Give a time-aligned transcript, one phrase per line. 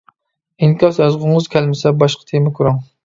[0.67, 2.81] ئىنكاس يازغۇڭىز كەلمىسە باشقا تېما كۆرۈڭ.